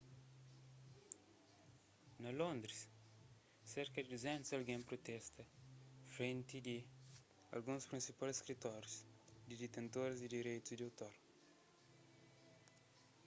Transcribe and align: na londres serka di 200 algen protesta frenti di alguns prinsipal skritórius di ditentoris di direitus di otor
na 2.23 2.29
londres 2.39 2.77
serka 3.73 3.97
di 4.01 4.07
200 4.15 4.55
algen 4.57 4.81
protesta 4.89 5.43
frenti 6.15 6.57
di 6.65 6.77
alguns 7.55 7.85
prinsipal 7.89 8.31
skritórius 8.33 8.95
di 9.47 9.55
ditentoris 9.61 10.19
di 10.21 10.27
direitus 10.35 10.75
di 10.77 10.83
otor 10.89 11.13